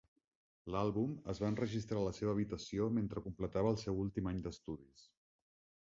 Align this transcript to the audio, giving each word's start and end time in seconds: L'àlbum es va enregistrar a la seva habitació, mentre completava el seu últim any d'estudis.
L'àlbum 0.75 1.11
es 1.33 1.41
va 1.43 1.51
enregistrar 1.53 2.01
a 2.01 2.07
la 2.07 2.15
seva 2.21 2.35
habitació, 2.37 2.89
mentre 2.99 3.25
completava 3.29 3.75
el 3.75 3.81
seu 3.87 4.05
últim 4.09 4.33
any 4.33 4.45
d'estudis. 4.49 5.11